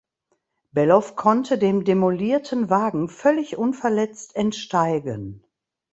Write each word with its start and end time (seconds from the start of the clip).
Bellof 0.71 1.15
konnte 1.15 1.59
dem 1.59 1.83
demolierten 1.83 2.71
Wagen 2.71 3.07
völlig 3.07 3.55
unverletzt 3.57 4.35
entsteigen. 4.35 5.43